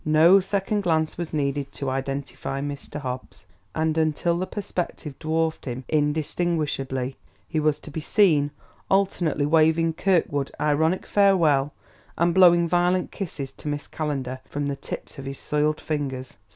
[0.03, 2.99] No second glance was needed to identify Mr.
[2.99, 8.49] Hobbs; and until the perspective dwarfed him indistinguishably, he was to be seen,
[8.89, 11.71] alternately waving Kirkwood ironic farewell
[12.17, 16.35] and blowing violent kisses to Miss Calendar from the tips of his soiled fingers.